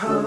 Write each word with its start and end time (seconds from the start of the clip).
Assalamu 0.00 0.18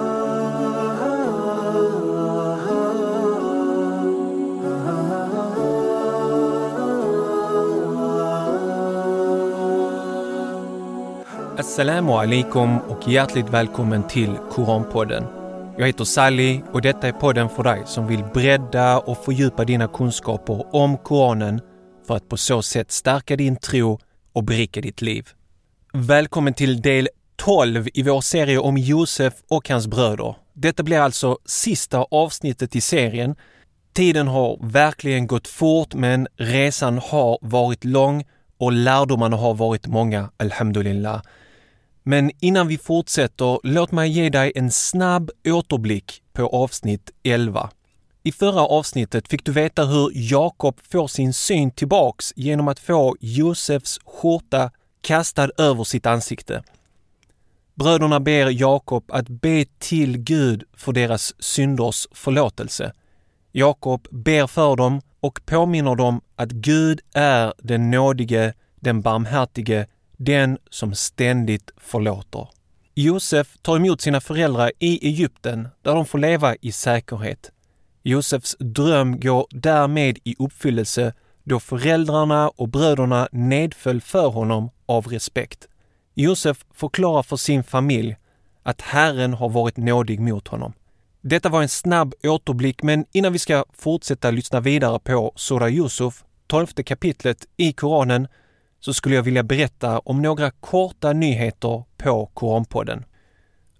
alaikum 12.11 12.77
och 12.77 13.07
hjärtligt 13.07 13.49
välkommen 13.49 14.07
till 14.07 14.37
Koranpodden. 14.51 15.23
Jag 15.77 15.87
heter 15.87 16.03
Sally 16.03 16.61
och 16.73 16.81
detta 16.81 17.07
är 17.07 17.11
podden 17.11 17.49
för 17.49 17.63
dig 17.63 17.81
som 17.85 18.07
vill 18.07 18.23
bredda 18.33 18.99
och 18.99 19.17
fördjupa 19.17 19.65
dina 19.65 19.87
kunskaper 19.87 20.75
om 20.75 20.97
Koranen 20.97 21.61
för 22.07 22.15
att 22.15 22.29
på 22.29 22.37
så 22.37 22.61
sätt 22.61 22.91
stärka 22.91 23.35
din 23.35 23.55
tro 23.55 23.99
och 24.33 24.43
berika 24.43 24.81
ditt 24.81 25.01
liv. 25.01 25.29
Välkommen 25.93 26.53
till 26.53 26.81
del 26.81 27.09
12 27.45 27.87
i 27.93 28.03
vår 28.03 28.21
serie 28.21 28.59
om 28.59 28.77
Josef 28.77 29.33
och 29.47 29.69
hans 29.69 29.87
bröder. 29.87 30.35
Detta 30.53 30.83
blir 30.83 30.99
alltså 30.99 31.37
sista 31.45 32.05
avsnittet 32.11 32.75
i 32.75 32.81
serien. 32.81 33.35
Tiden 33.93 34.27
har 34.27 34.57
verkligen 34.61 35.27
gått 35.27 35.47
fort 35.47 35.93
men 35.93 36.27
resan 36.35 36.97
har 36.97 37.37
varit 37.41 37.83
lång 37.83 38.23
och 38.57 38.71
lärdomarna 38.71 39.37
har 39.37 39.53
varit 39.53 39.87
många, 39.87 40.29
alhamdulillah. 40.37 41.21
Men 42.03 42.31
innan 42.39 42.67
vi 42.67 42.77
fortsätter, 42.77 43.59
låt 43.63 43.91
mig 43.91 44.09
ge 44.09 44.29
dig 44.29 44.51
en 44.55 44.71
snabb 44.71 45.31
återblick 45.47 46.21
på 46.33 46.47
avsnitt 46.47 47.11
11. 47.23 47.69
I 48.23 48.31
förra 48.31 48.61
avsnittet 48.61 49.27
fick 49.27 49.45
du 49.45 49.51
veta 49.51 49.85
hur 49.85 50.11
Jakob 50.13 50.79
får 50.91 51.07
sin 51.07 51.33
syn 51.33 51.71
tillbaks 51.71 52.33
genom 52.35 52.67
att 52.67 52.79
få 52.79 53.15
Josefs 53.19 53.99
skjorta 54.05 54.71
kastad 55.01 55.49
över 55.57 55.83
sitt 55.83 56.05
ansikte. 56.05 56.63
Bröderna 57.75 58.19
ber 58.19 58.49
Jakob 58.49 59.03
att 59.07 59.29
be 59.29 59.65
till 59.79 60.17
Gud 60.17 60.63
för 60.73 60.91
deras 60.91 61.33
synders 61.39 62.07
förlåtelse. 62.11 62.93
Jakob 63.51 64.07
ber 64.11 64.47
för 64.47 64.75
dem 64.75 65.01
och 65.19 65.45
påminner 65.45 65.95
dem 65.95 66.21
att 66.35 66.51
Gud 66.51 67.01
är 67.13 67.53
den 67.57 67.91
nådige, 67.91 68.53
den 68.75 69.01
barmhärtige, 69.01 69.85
den 70.17 70.57
som 70.69 70.95
ständigt 70.95 71.71
förlåter. 71.77 72.47
Josef 72.95 73.57
tar 73.61 73.75
emot 73.75 74.01
sina 74.01 74.21
föräldrar 74.21 74.71
i 74.79 75.07
Egypten 75.07 75.67
där 75.81 75.95
de 75.95 76.05
får 76.05 76.17
leva 76.19 76.55
i 76.61 76.71
säkerhet. 76.71 77.51
Josefs 78.03 78.55
dröm 78.59 79.19
går 79.19 79.47
därmed 79.49 80.17
i 80.23 80.35
uppfyllelse 80.39 81.13
då 81.43 81.59
föräldrarna 81.59 82.49
och 82.49 82.69
bröderna 82.69 83.27
nedföll 83.31 84.01
för 84.01 84.27
honom 84.27 84.69
av 84.85 85.07
respekt. 85.07 85.67
Josef 86.13 86.65
förklarar 86.73 87.23
för 87.23 87.35
sin 87.35 87.63
familj 87.63 88.17
att 88.63 88.81
Herren 88.81 89.33
har 89.33 89.49
varit 89.49 89.77
nådig 89.77 90.19
mot 90.19 90.47
honom. 90.47 90.73
Detta 91.21 91.49
var 91.49 91.61
en 91.61 91.69
snabb 91.69 92.13
återblick, 92.23 92.83
men 92.83 93.05
innan 93.11 93.33
vi 93.33 93.39
ska 93.39 93.65
fortsätta 93.73 94.31
lyssna 94.31 94.59
vidare 94.59 94.99
på 94.99 95.33
Sura 95.35 95.69
Yusuf, 95.69 96.23
tolfte 96.47 96.83
kapitlet 96.83 97.45
i 97.57 97.73
Koranen, 97.73 98.27
så 98.79 98.93
skulle 98.93 99.15
jag 99.15 99.23
vilja 99.23 99.43
berätta 99.43 99.99
om 99.99 100.21
några 100.21 100.51
korta 100.51 101.13
nyheter 101.13 101.83
på 101.97 102.25
Koranpodden. 102.33 103.05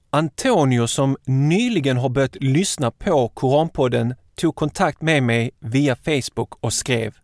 Antonio 0.10 0.88
som 0.88 1.18
nyligen 1.26 1.98
har 1.98 2.10
börjat 2.10 2.36
lyssna 2.36 2.92
på 2.92 3.28
Koranpodden 3.28 4.16
tog 4.36 4.56
kontakt 4.56 5.02
med 5.02 5.24
mig 5.24 5.52
via 5.60 5.96
Facebook 5.96 6.56
och 6.60 6.74
skrev 6.74 7.16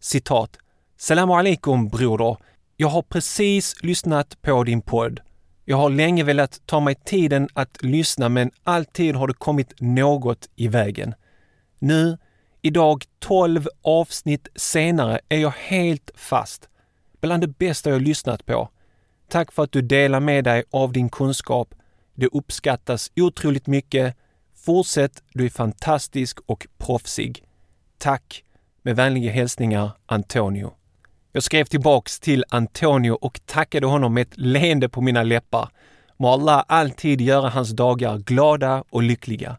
citat 0.00 0.56
Salam 0.98 1.30
alaikum 1.30 1.88
broder. 1.88 2.36
Jag 2.78 2.88
har 2.88 3.02
precis 3.02 3.82
lyssnat 3.82 4.42
på 4.42 4.64
din 4.64 4.82
podd. 4.82 5.20
Jag 5.64 5.76
har 5.76 5.90
länge 5.90 6.24
velat 6.24 6.60
ta 6.66 6.80
mig 6.80 6.94
tiden 6.94 7.48
att 7.54 7.82
lyssna 7.82 8.28
men 8.28 8.50
alltid 8.64 9.14
har 9.14 9.26
det 9.26 9.34
kommit 9.34 9.80
något 9.80 10.48
i 10.56 10.68
vägen. 10.68 11.14
Nu, 11.78 12.18
idag 12.62 13.04
12 13.18 13.68
avsnitt 13.82 14.48
senare, 14.54 15.20
är 15.28 15.38
jag 15.38 15.50
helt 15.50 16.10
fast 16.14 16.68
bland 17.20 17.42
det 17.42 17.58
bästa 17.58 17.90
jag 17.90 18.02
lyssnat 18.02 18.46
på. 18.46 18.68
Tack 19.28 19.52
för 19.52 19.62
att 19.62 19.72
du 19.72 19.82
delar 19.82 20.20
med 20.20 20.44
dig 20.44 20.64
av 20.70 20.92
din 20.92 21.08
kunskap. 21.08 21.74
Det 22.14 22.26
uppskattas 22.26 23.12
otroligt 23.16 23.66
mycket. 23.66 24.16
Fortsätt, 24.54 25.22
du 25.32 25.44
är 25.44 25.50
fantastisk 25.50 26.38
och 26.46 26.66
proffsig. 26.78 27.44
Tack! 27.98 28.44
Med 28.82 28.96
vänliga 28.96 29.32
hälsningar 29.32 29.90
Antonio. 30.06 30.72
Jag 31.36 31.42
skrev 31.42 31.64
tillbaks 31.64 32.20
till 32.20 32.44
Antonio 32.48 33.10
och 33.10 33.40
tackade 33.46 33.86
honom 33.86 34.14
med 34.14 34.22
ett 34.22 34.38
leende 34.38 34.88
på 34.88 35.00
mina 35.00 35.22
läppar. 35.22 35.68
Må 36.16 36.32
Allah 36.32 36.64
alltid 36.68 37.20
göra 37.20 37.48
hans 37.48 37.70
dagar 37.70 38.18
glada 38.18 38.84
och 38.90 39.02
lyckliga. 39.02 39.56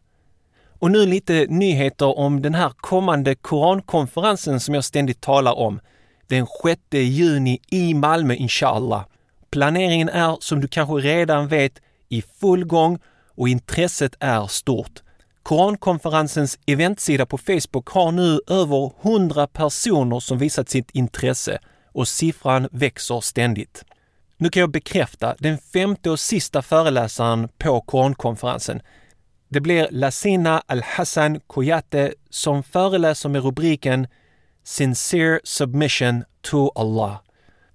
Och 0.78 0.90
nu 0.90 1.06
lite 1.06 1.46
nyheter 1.48 2.18
om 2.18 2.42
den 2.42 2.54
här 2.54 2.72
kommande 2.76 3.34
korankonferensen 3.34 4.60
som 4.60 4.74
jag 4.74 4.84
ständigt 4.84 5.20
talar 5.20 5.58
om 5.58 5.80
den 6.26 6.46
6 6.64 6.80
juni 6.90 7.60
i 7.70 7.94
Malmö 7.94 8.34
inshallah. 8.34 9.04
Planeringen 9.50 10.08
är 10.08 10.36
som 10.40 10.60
du 10.60 10.68
kanske 10.68 10.94
redan 10.94 11.48
vet 11.48 11.72
i 12.08 12.22
full 12.22 12.64
gång 12.64 12.98
och 13.34 13.48
intresset 13.48 14.14
är 14.20 14.46
stort. 14.46 15.02
Korankonferensens 15.42 16.58
eventsida 16.66 17.26
på 17.26 17.38
Facebook 17.38 17.88
har 17.88 18.12
nu 18.12 18.40
över 18.46 18.92
100 19.02 19.46
personer 19.46 20.20
som 20.20 20.38
visat 20.38 20.68
sitt 20.68 20.90
intresse 20.90 21.58
och 21.92 22.08
siffran 22.08 22.68
växer 22.72 23.20
ständigt. 23.20 23.84
Nu 24.36 24.48
kan 24.48 24.60
jag 24.60 24.70
bekräfta 24.70 25.34
den 25.38 25.58
femte 25.58 26.10
och 26.10 26.20
sista 26.20 26.62
föreläsaren 26.62 27.48
på 27.58 27.80
Korankonferensen. 27.80 28.80
Det 29.48 29.60
blir 29.60 29.88
Lasina 29.90 30.62
Al-Hassan 30.66 31.40
Koyate 31.46 32.14
som 32.30 32.62
föreläser 32.62 33.28
med 33.28 33.42
rubriken 33.42 34.06
Sincere 34.64 35.40
Submission 35.44 36.24
to 36.40 36.70
Allah. 36.74 37.16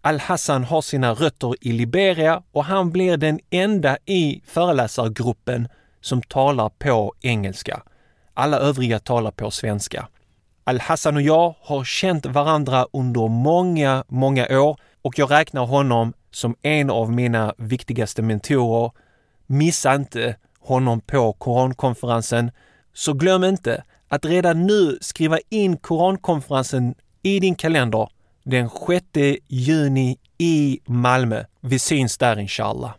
Al-Hassan 0.01 0.63
har 0.63 0.81
sina 0.81 1.13
rötter 1.13 1.56
i 1.62 1.72
Liberia 1.72 2.44
och 2.51 2.66
han 2.66 2.91
blir 2.91 3.18
den 3.18 3.40
enda 3.50 3.97
i 4.06 4.41
föreläsargruppen 4.45 5.68
som 6.03 6.21
talar 6.21 6.69
på 6.69 7.13
engelska. 7.21 7.81
Alla 8.33 8.57
övriga 8.57 8.99
talar 8.99 9.31
på 9.31 9.51
svenska. 9.51 10.07
Al-Hassan 10.63 11.15
och 11.15 11.21
jag 11.21 11.55
har 11.61 11.83
känt 11.83 12.25
varandra 12.25 12.87
under 12.93 13.27
många, 13.27 14.03
många 14.07 14.47
år 14.59 14.77
och 15.01 15.19
jag 15.19 15.31
räknar 15.31 15.65
honom 15.65 16.13
som 16.31 16.55
en 16.61 16.89
av 16.89 17.11
mina 17.11 17.53
viktigaste 17.57 18.21
mentorer. 18.21 18.91
Missa 19.45 19.95
inte 19.95 20.35
honom 20.59 21.01
på 21.01 21.33
Korankonferensen. 21.33 22.51
Så 22.93 23.13
glöm 23.13 23.43
inte 23.43 23.83
att 24.07 24.25
redan 24.25 24.65
nu 24.65 24.97
skriva 25.01 25.39
in 25.49 25.77
Korankonferensen 25.77 26.95
i 27.23 27.39
din 27.39 27.55
kalender 27.55 28.09
den 28.43 28.69
6 28.69 29.05
juni 29.47 30.17
i 30.37 30.79
Malmö. 30.85 31.43
Vi 31.61 31.79
syns 31.79 32.17
där 32.17 32.39
inshallah. 32.39 32.91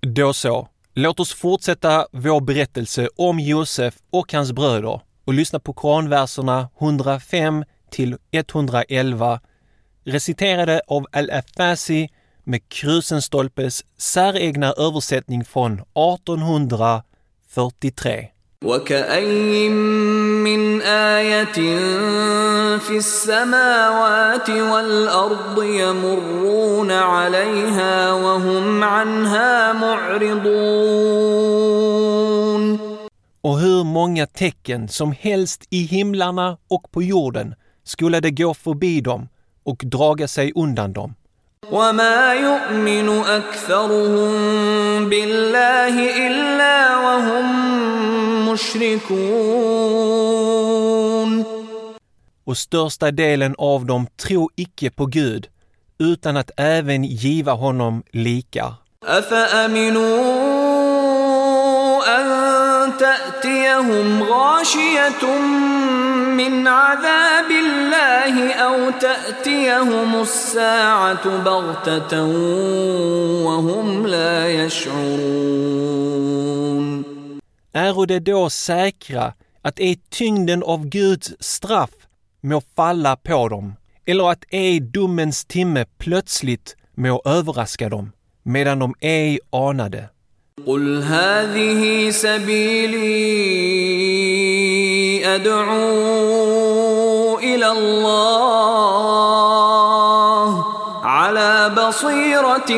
Då 0.00 0.32
så, 0.32 0.68
låt 0.96 1.20
oss 1.20 1.34
fortsätta 1.34 2.06
vår 2.12 2.40
berättelse 2.40 3.08
om 3.16 3.40
Josef 3.40 3.94
och 4.10 4.32
hans 4.32 4.52
bröder 4.52 5.00
och 5.24 5.34
lyssna 5.34 5.58
på 5.58 5.72
koranverserna 5.72 6.68
105 6.80 7.64
till 7.90 8.16
111 8.30 9.40
reciterade 10.04 10.80
av 10.86 11.06
Al-Afasi 11.12 12.08
med 12.44 12.68
Krusenstolpes 12.68 13.84
säregna 13.96 14.72
översättning 14.72 15.44
från 15.44 15.72
1843. 15.72 18.28
وكأي 18.65 19.69
من 19.69 20.81
آية 20.81 21.53
في 22.77 22.97
السماوات 22.97 24.49
والأرض 24.49 25.63
يمرون 25.63 26.91
عليها 26.91 28.11
وهم 28.13 28.83
عنها 28.83 29.73
معرضون 29.73 30.91
Och 33.43 33.59
hur 33.59 33.83
många 33.83 34.25
tecken 34.27 34.87
som 34.87 35.11
helst 35.11 35.63
i 35.69 35.83
himlarna 35.83 36.57
och 36.67 36.91
på 36.91 37.03
jorden 37.03 37.55
skulle 37.83 38.19
det 38.19 38.31
gå 38.31 38.53
förbi 38.53 39.01
dem 39.01 39.27
och 39.63 39.81
draga 39.85 40.27
sig 40.27 40.51
undan 40.55 40.93
dem. 40.93 41.13
وما 41.71 42.33
يؤمن 42.33 43.09
أكثرهم 43.09 44.31
بالله 45.09 46.27
إلا 46.27 46.97
وهم 46.97 47.64
mushrikun. 48.55 49.11
Och 52.43 52.57
största 52.57 53.11
delen 53.11 53.55
av 53.57 53.85
dem 53.85 54.07
tror 54.17 54.49
icke 54.55 54.89
på 54.89 55.05
Gud 55.05 55.47
utan 55.99 56.37
att 56.37 56.51
även 56.57 57.03
giva 57.03 57.53
honom 57.53 58.03
likar. 58.11 58.73
تأتيهم 63.01 64.23
غاشية 64.23 65.23
من 66.37 66.67
عذاب 66.67 67.51
الله 67.51 68.53
أو 68.53 68.89
تأتيهم 68.89 70.21
الساعة 70.21 71.25
بغتة 71.37 72.23
وهم 73.45 74.07
لا 74.07 74.49
يشعرون 74.49 75.24
är 77.75 78.05
det 78.05 78.19
då 78.19 78.49
säkra 78.49 79.33
att 79.61 79.79
är 79.79 79.95
tyngden 80.09 80.63
av 80.63 80.85
Guds 80.85 81.33
straff 81.39 81.89
må 82.41 82.61
falla 82.75 83.15
på 83.15 83.49
dem, 83.49 83.73
eller 84.05 84.31
att 84.31 84.43
är 84.49 84.79
domens 84.79 85.45
timme 85.45 85.85
plötsligt 85.97 86.75
må 86.95 87.21
överraska 87.25 87.89
dem, 87.89 88.11
medan 88.43 88.79
de 88.79 88.95
ej 88.99 89.39
anade. 89.51 90.09
قل 90.65 91.03
هذه 91.03 92.09
سبيلي 92.09 93.11
ادعو 95.35 97.39
الى 97.39 97.71
الله 97.71 99.31
على 101.03 101.71
بصيره 101.77 102.71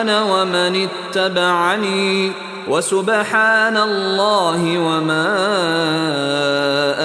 انا 0.00 0.22
ومن 0.22 0.88
اتبعني 0.88 2.32
وسبحان 2.68 3.76
الله 3.76 4.78
وما 4.78 5.28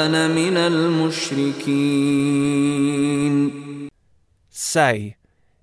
انا 0.05 0.27
من 0.27 0.57
المشركين 0.57 2.13
Säg, 4.51 5.17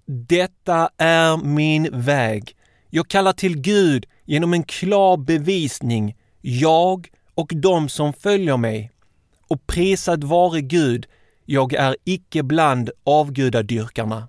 detta 0.07 0.91
är 0.99 1.37
min 1.37 1.89
väg. 1.93 2.57
Jag 2.91 3.09
kallar 3.09 3.33
till 3.33 3.57
Gud 3.61 4.07
genom 4.25 4.53
en 4.53 4.63
klar 4.63 5.17
bevisning, 5.17 6.17
jag 6.41 7.09
och 7.35 7.53
de 7.55 7.89
som 7.89 8.13
följer 8.13 8.57
mig. 8.57 8.91
Och 9.49 9.67
prisad 9.67 10.25
vare 10.25 10.61
Gud, 10.61 11.07
jag 11.45 11.73
är 11.73 11.97
icke 12.05 12.43
bland 12.43 12.91
avgudadyrkarna. 13.05 14.29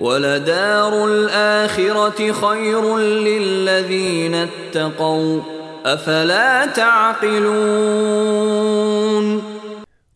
ولدار 0.00 1.04
الاخره 1.04 2.32
خير 2.32 2.96
للذين 2.98 4.34
اتقوا 4.34 5.40
افلا 5.84 6.66
تعقلون 6.66 8.22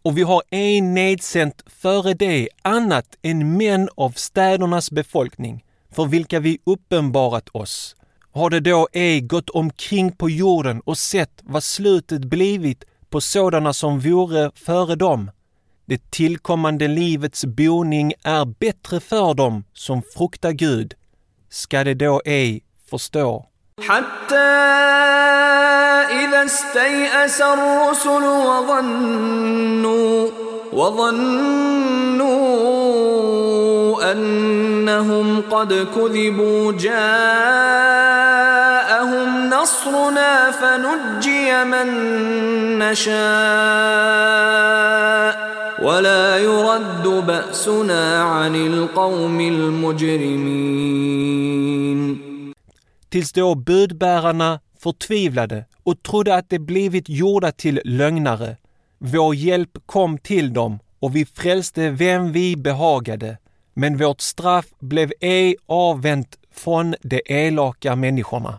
Och 0.06 0.18
vi 0.18 0.22
har 0.22 0.42
en 0.50 0.94
nedsänt 0.94 1.62
före 1.66 2.14
det 2.14 2.48
annat 2.62 3.06
än 3.22 3.56
män 3.56 3.88
av 3.94 4.10
städernas 4.10 4.90
befolkning, 4.90 5.64
för 5.94 6.04
vilka 6.04 6.40
vi 6.40 6.58
uppenbarat 6.64 7.48
oss. 7.52 7.96
Har 8.32 8.50
det 8.50 8.60
då 8.60 8.88
ej 8.92 9.20
gått 9.20 9.50
omkring 9.50 10.12
på 10.12 10.30
jorden 10.30 10.80
och 10.80 10.98
sett 10.98 11.42
vad 11.42 11.64
slutet 11.64 12.24
blivit 12.24 12.84
på 13.10 13.20
sådana 13.20 13.72
som 13.72 14.00
vore 14.00 14.50
före 14.54 14.94
dem? 14.96 15.30
Det 15.84 16.10
tillkommande 16.10 16.88
livets 16.88 17.44
boning 17.44 18.12
är 18.24 18.44
bättre 18.44 19.00
för 19.00 19.34
dem 19.34 19.64
som 19.72 20.02
fruktar 20.02 20.52
Gud. 20.52 20.94
Ska 21.50 21.84
det 21.84 21.94
då 21.94 22.22
ej 22.24 22.62
förstå? 22.90 23.46
حتى 23.80 24.36
إذا 26.10 26.44
استيأس 26.44 27.40
الرسل 27.40 28.24
وظنوا 28.48 30.30
وظنوا 30.72 32.26
أنهم 34.12 35.42
قد 35.50 35.86
كذبوا 35.94 36.72
جاءهم 36.72 37.10
نصرنا 39.50 40.50
فنجي 40.50 41.64
من 41.64 41.88
نشاء 42.78 44.06
ولا 45.82 46.38
يرد 46.38 47.26
بأسنا 47.26 48.22
عن 48.22 48.54
القوم 48.54 49.40
المجرمين 49.40 50.86
tills 53.08 53.32
då 53.32 53.54
budbärarna 53.54 54.60
förtvivlade 54.78 55.64
och 55.82 56.02
trodde 56.02 56.34
att 56.34 56.50
de 56.50 56.58
blivit 56.58 57.08
gjorda 57.08 57.52
till 57.52 57.80
lögnare. 57.84 58.56
Vår 58.98 59.34
hjälp 59.34 59.78
kom 59.86 60.18
till 60.18 60.52
dem 60.52 60.78
och 60.98 61.16
vi 61.16 61.24
frälste 61.24 61.90
vem 61.90 62.32
vi 62.32 62.56
behagade, 62.56 63.38
men 63.74 63.96
vårt 63.96 64.20
straff 64.20 64.66
blev 64.78 65.12
ej 65.20 65.56
avvänt 65.66 66.38
från 66.54 66.94
de 67.02 67.20
elaka 67.26 67.96
människorna. 67.96 68.58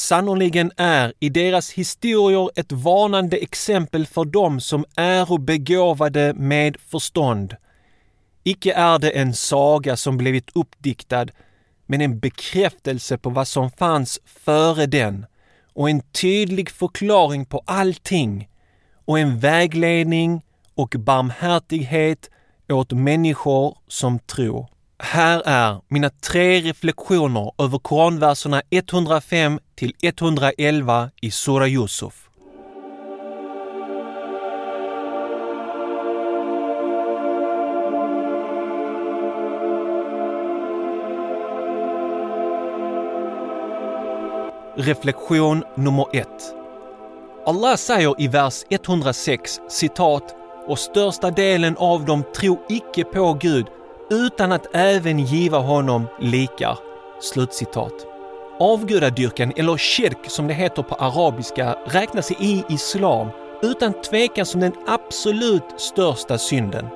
Sannoliken 0.00 0.72
är 0.76 1.12
i 1.20 1.28
deras 1.28 1.70
historier 1.70 2.50
ett 2.54 2.72
varnande 2.72 3.36
exempel 3.36 4.06
för 4.06 4.24
dem 4.24 4.60
som 4.60 4.84
är 4.96 5.38
begåvade 5.38 6.34
med 6.34 6.76
förstånd. 6.80 7.56
Icke 8.44 8.72
är 8.72 8.98
det 8.98 9.10
en 9.10 9.34
saga 9.34 9.96
som 9.96 10.16
blivit 10.16 10.50
uppdiktad, 10.54 11.26
men 11.86 12.00
en 12.00 12.18
bekräftelse 12.18 13.18
på 13.18 13.30
vad 13.30 13.48
som 13.48 13.70
fanns 13.70 14.20
före 14.24 14.86
den 14.86 15.26
och 15.74 15.90
en 15.90 16.00
tydlig 16.00 16.70
förklaring 16.70 17.46
på 17.46 17.62
allting 17.64 18.48
och 19.04 19.18
en 19.18 19.38
vägledning 19.38 20.42
och 20.74 20.94
barmhärtighet 20.98 22.30
åt 22.68 22.92
människor 22.92 23.78
som 23.88 24.18
tror. 24.18 24.68
Här 25.02 25.42
är 25.46 25.80
mina 25.88 26.10
tre 26.10 26.60
reflektioner 26.60 27.52
över 27.58 27.78
koranverserna 27.78 28.62
105 28.70 29.58
till 29.74 29.94
111 30.02 31.10
i 31.20 31.30
Sura 31.30 31.68
Yusuf. 31.68 32.28
Reflektion 44.76 45.64
nummer 45.76 46.06
1. 46.12 46.28
Allah 47.46 47.76
säger 47.76 48.14
i 48.18 48.28
vers 48.28 48.64
106 48.70 49.60
citat 49.68 50.34
och 50.66 50.78
största 50.78 51.30
delen 51.30 51.76
av 51.76 52.04
dem 52.04 52.24
tror 52.36 52.58
icke 52.68 53.04
på 53.04 53.38
Gud 53.40 53.66
utan 54.10 54.52
att 54.52 54.66
även 54.72 55.18
giva 55.18 55.58
honom 55.58 56.06
likar. 56.18 56.78
Slutcitat. 57.20 57.92
Avgudadyrkan, 58.58 59.52
eller 59.56 59.76
shirk 59.76 60.30
som 60.30 60.46
det 60.46 60.54
heter 60.54 60.82
på 60.82 60.94
arabiska, 60.94 61.76
räknas 61.86 62.30
i 62.30 62.64
islam 62.68 63.28
utan 63.62 63.92
tvekan 63.92 64.46
som 64.46 64.60
den 64.60 64.72
absolut 64.86 65.64
största 65.76 66.38
synden. 66.38 66.86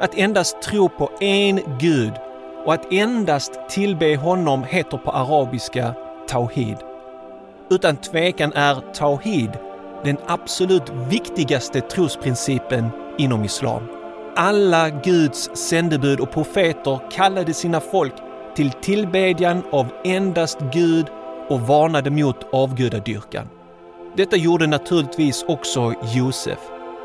Att 0.00 0.14
endast 0.14 0.62
tro 0.62 0.88
på 0.88 1.10
en 1.20 1.60
gud 1.78 2.12
och 2.64 2.74
att 2.74 2.92
endast 2.92 3.52
tillbe 3.68 4.16
honom 4.16 4.64
heter 4.64 4.98
på 4.98 5.10
arabiska 5.10 5.94
tawhid. 6.28 6.76
Utan 7.70 7.96
tvekan 7.96 8.52
är 8.52 8.92
tawhid 8.94 9.50
den 10.04 10.16
absolut 10.26 10.90
viktigaste 11.08 11.80
trosprincipen 11.80 12.88
inom 13.18 13.44
islam. 13.44 13.95
Alla 14.38 14.90
Guds 14.90 15.50
sändebud 15.54 16.20
och 16.20 16.30
profeter 16.30 17.00
kallade 17.10 17.54
sina 17.54 17.80
folk 17.80 18.12
till 18.56 18.72
tillbedjan 18.72 19.62
av 19.72 19.86
endast 20.04 20.58
Gud 20.72 21.06
och 21.48 21.60
varnade 21.60 22.10
mot 22.10 22.36
avgudadyrkan. 22.52 23.48
Detta 24.16 24.36
gjorde 24.36 24.66
naturligtvis 24.66 25.44
också 25.48 25.94
Josef. 26.14 26.58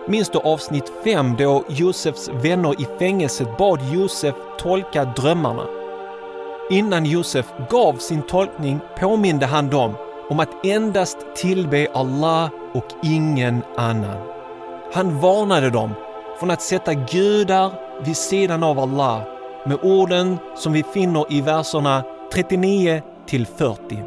Minns 0.07 0.29
du 0.29 0.39
avsnitt 0.39 0.91
5 1.03 1.35
då 1.37 1.63
Josefs 1.69 2.29
vänner 2.29 2.81
i 2.81 2.87
fängelset 2.99 3.57
bad 3.57 3.79
Josef 3.93 4.35
tolka 4.59 5.05
drömmarna? 5.05 5.65
Innan 6.69 7.05
Josef 7.05 7.45
gav 7.69 7.93
sin 7.93 8.21
tolkning 8.21 8.79
påminde 8.99 9.45
han 9.45 9.69
dem 9.69 9.93
om 10.29 10.39
att 10.39 10.65
endast 10.65 11.17
tillbe 11.35 11.87
Allah 11.93 12.49
och 12.73 12.87
ingen 13.03 13.61
annan. 13.77 14.17
Han 14.93 15.19
varnade 15.19 15.69
dem 15.69 15.91
från 16.41 16.51
att 16.51 16.61
sätta 16.61 16.93
gudar 16.93 17.71
vid 18.05 18.17
sidan 18.17 18.63
av 18.63 18.79
Allah 18.79 19.21
med 19.65 19.77
orden 19.81 20.37
som 20.55 20.73
vi 20.73 20.83
finner 20.83 21.25
i 21.29 21.41
verserna 21.41 22.03
39 22.33 23.01
till 23.27 23.45
40. 23.45 24.03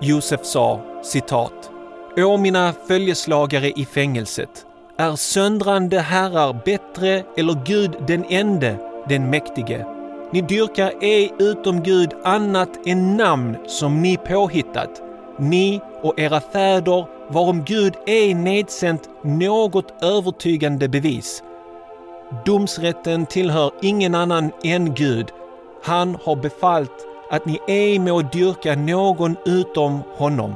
Josef 0.00 0.44
sa 0.44 0.80
citat 1.02 1.70
Å 2.16 2.36
mina 2.36 2.74
följeslagare 2.88 3.70
i 3.70 3.84
fängelset, 3.84 4.66
är 4.96 5.16
söndrande 5.16 6.00
herrar 6.00 6.60
bättre 6.64 7.22
eller 7.36 7.64
Gud 7.64 7.96
den 8.06 8.24
ende, 8.28 8.76
den 9.08 9.30
mäktige? 9.30 9.86
Ni 10.32 10.40
dyrkar 10.40 10.92
ej 11.00 11.32
utom 11.38 11.82
Gud 11.82 12.10
annat 12.24 12.86
än 12.86 13.16
namn 13.16 13.56
som 13.66 14.02
ni 14.02 14.16
påhittat, 14.16 15.02
ni 15.38 15.80
och 16.02 16.20
era 16.20 16.40
fäder, 16.40 17.32
varom 17.32 17.64
Gud 17.64 17.94
ej 18.06 18.34
nedsänt 18.34 19.08
något 19.24 20.02
övertygande 20.02 20.88
bevis. 20.88 21.42
Domsrätten 22.44 23.26
tillhör 23.26 23.70
ingen 23.82 24.14
annan 24.14 24.52
än 24.64 24.94
Gud. 24.94 25.26
Han 25.84 26.18
har 26.24 26.36
befallt 26.36 27.06
att 27.30 27.46
ni 27.46 27.60
ej 27.68 27.98
må 27.98 28.22
dyrka 28.22 28.74
någon 28.74 29.36
utom 29.44 30.02
honom. 30.16 30.54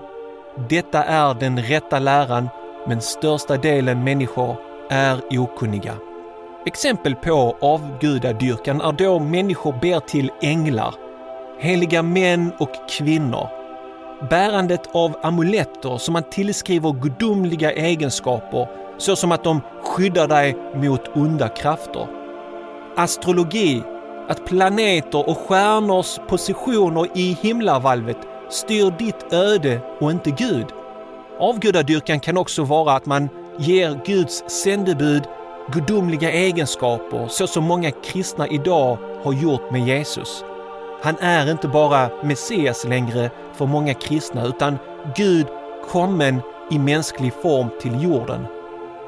Detta 0.68 1.04
är 1.04 1.34
den 1.34 1.62
rätta 1.62 1.98
läran, 1.98 2.48
men 2.86 3.00
största 3.00 3.56
delen 3.56 4.04
människor 4.04 4.56
är 4.90 5.20
okunniga. 5.38 5.94
Exempel 6.66 7.14
på 7.14 7.56
avgudadyrkan 7.60 8.80
är 8.80 8.92
då 8.92 9.18
människor 9.18 9.74
ber 9.80 10.00
till 10.00 10.30
änglar, 10.42 10.94
heliga 11.58 12.02
män 12.02 12.52
och 12.58 12.70
kvinnor, 12.90 13.48
bärandet 14.30 14.88
av 14.92 15.16
amuletter 15.22 15.98
som 15.98 16.12
man 16.12 16.22
tillskriver 16.30 16.92
gudomliga 16.92 17.72
egenskaper 17.72 18.79
såsom 19.00 19.32
att 19.32 19.44
de 19.44 19.60
skyddar 19.82 20.28
dig 20.28 20.56
mot 20.74 21.16
onda 21.16 21.48
krafter. 21.48 22.06
Astrologi, 22.96 23.82
att 24.28 24.44
planeter 24.44 25.28
och 25.28 25.38
stjärnors 25.38 26.18
positioner 26.28 27.06
i 27.14 27.38
himlavalvet 27.42 28.18
styr 28.50 28.94
ditt 28.98 29.32
öde 29.32 29.80
och 30.00 30.10
inte 30.10 30.30
Gud. 30.30 30.66
Avgudadyrkan 31.38 32.20
kan 32.20 32.36
också 32.36 32.64
vara 32.64 32.92
att 32.92 33.06
man 33.06 33.28
ger 33.58 34.00
Guds 34.04 34.44
sändebud 34.46 35.22
gudomliga 35.72 36.30
egenskaper 36.30 37.28
så 37.28 37.46
som 37.46 37.64
många 37.64 37.90
kristna 37.90 38.48
idag 38.48 38.98
har 39.22 39.32
gjort 39.32 39.70
med 39.70 39.86
Jesus. 39.86 40.44
Han 41.02 41.16
är 41.20 41.50
inte 41.50 41.68
bara 41.68 42.10
Messias 42.22 42.84
längre 42.84 43.30
för 43.54 43.66
många 43.66 43.94
kristna 43.94 44.44
utan 44.44 44.78
Gud 45.16 45.46
kommen 45.90 46.42
i 46.70 46.78
mänsklig 46.78 47.32
form 47.42 47.68
till 47.80 48.02
jorden. 48.02 48.46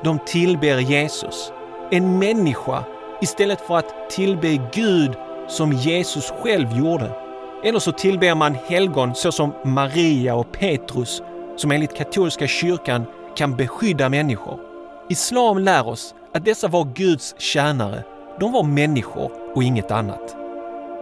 De 0.05 0.19
tillber 0.27 0.79
Jesus, 0.79 1.53
en 1.91 2.19
människa, 2.19 2.85
istället 3.21 3.61
för 3.61 3.77
att 3.77 4.11
tillbe 4.11 4.59
Gud 4.73 5.13
som 5.49 5.73
Jesus 5.73 6.33
själv 6.43 6.79
gjorde. 6.79 7.11
Eller 7.65 7.79
så 7.79 7.93
tillber 7.93 8.35
man 8.35 8.57
helgon 8.67 9.15
såsom 9.15 9.53
Maria 9.65 10.35
och 10.35 10.53
Petrus 10.53 11.23
som 11.57 11.71
enligt 11.71 11.97
katolska 11.97 12.47
kyrkan 12.47 13.05
kan 13.37 13.57
beskydda 13.57 14.09
människor. 14.09 14.59
Islam 15.09 15.59
lär 15.59 15.89
oss 15.89 16.15
att 16.35 16.45
dessa 16.45 16.69
var 16.69 16.85
Guds 16.95 17.35
tjänare. 17.39 18.05
De 18.41 18.53
var 18.53 18.63
människor 18.63 19.31
och 19.55 19.63
inget 19.63 19.91
annat. 19.91 20.37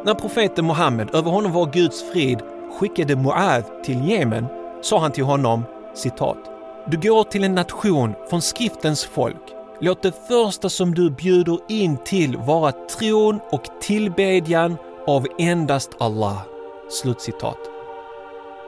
När 0.04 0.14
profeten 0.14 0.66
Muhammed, 0.66 1.14
över 1.14 1.30
honom 1.30 1.52
var 1.52 1.66
Guds 1.66 2.11
frid, 2.12 2.38
skickade 2.78 3.16
Muad 3.16 3.64
till 3.85 4.09
Jemen 4.09 4.47
sa 4.83 4.99
han 4.99 5.12
till 5.12 5.25
honom 5.25 5.64
citat 5.95 6.60
du 6.90 6.97
går 6.97 7.25
till 7.25 7.44
en 7.44 7.54
nation 7.54 8.14
från 8.30 8.42
skriftens 8.42 9.04
folk. 9.04 9.42
Låt 9.80 10.02
det 10.02 10.12
första 10.28 10.68
som 10.68 10.94
du 10.94 11.11
bjuder 11.11 11.59
in 11.68 11.97
till 12.04 12.37
vara 12.37 12.73
tron 12.73 13.40
och 13.52 13.62
tillbedjan 13.80 14.76
av 15.06 15.26
endast 15.38 15.90
Allah. 15.99 16.42
Slutcitat. 16.90 17.59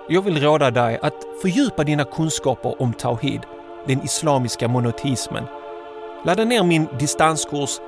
Jag 0.08 0.22
vill 0.22 0.40
råda 0.40 0.70
dig 0.70 0.98
att 1.02 1.24
fördjupa 1.42 1.84
dina 1.84 2.04
kunskaper 2.04 2.82
om 2.82 2.92
Tawhid, 2.92 3.40
den 3.86 4.02
islamiska 4.02 4.68
monoteismen. 4.68 5.44
Ladda 6.24 6.44
ner 6.44 6.62
min 6.62 6.88
distanskurs 6.98 7.80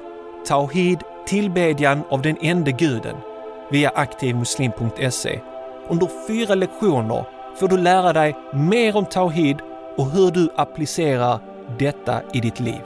Tawhid, 0.46 0.98
tillbedjan 1.26 2.02
av 2.08 2.22
den 2.22 2.36
enda 2.40 2.70
guden 2.70 3.16
via 3.70 3.90
aktivmuslim.se. 3.90 5.40
Under 5.88 6.08
fyra 6.28 6.54
lektioner 6.54 7.24
får 7.60 7.68
du 7.68 7.76
lära 7.76 8.12
dig 8.12 8.36
mer 8.52 8.96
om 8.96 9.04
Tawhid 9.04 9.56
och 9.96 10.10
hur 10.10 10.30
du 10.30 10.48
applicerar 10.56 11.38
detta 11.78 12.20
i 12.32 12.40
ditt 12.40 12.60
liv. 12.60 12.82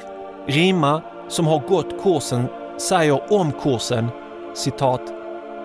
Rima, 0.47 1.03
som 1.29 1.47
har 1.47 1.59
gått 1.69 2.03
kursen, 2.03 2.47
säger 2.79 3.33
om 3.33 3.53
kursen 3.53 4.09
citat 4.55 5.03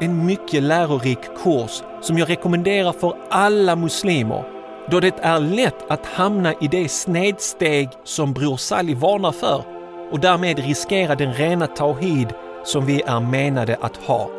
en 0.01 0.25
mycket 0.25 0.63
lärorik 0.63 1.19
kurs 1.43 1.83
som 2.01 2.17
jag 2.17 2.29
rekommenderar 2.29 2.91
för 2.91 3.15
alla 3.29 3.75
muslimer 3.75 4.43
då 4.89 5.00
det 5.00 5.19
är 5.21 5.39
lätt 5.39 5.91
att 5.91 6.05
hamna 6.05 6.53
i 6.53 6.67
det 6.67 6.91
snedsteg 6.91 7.89
som 8.03 8.33
Bror 8.33 8.57
Sally 8.57 8.95
varnar 8.95 9.31
för 9.31 9.63
och 10.12 10.19
därmed 10.19 10.59
riskera 10.59 11.15
den 11.15 11.33
rena 11.33 11.67
tawhid 11.67 12.33
som 12.63 12.85
vi 12.85 13.01
är 13.01 13.19
menade 13.19 13.77
att 13.81 13.97
ha. 13.97 14.29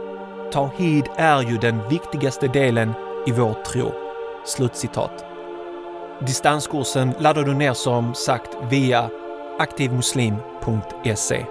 Tawhid 0.52 1.04
är 1.16 1.42
ju 1.42 1.58
den 1.58 1.88
viktigaste 1.88 2.49
delen 2.49 2.92
i 3.26 3.32
vår 3.32 3.54
tro. 3.54 3.92
Slutcitat. 4.46 5.33
Distanskursen 6.21 7.14
laddar 7.18 7.42
du 7.42 7.54
ner 7.54 7.73
som 7.73 8.14
sagt 8.14 8.56
via 8.71 9.11
aktivmuslim.se. 9.59 11.47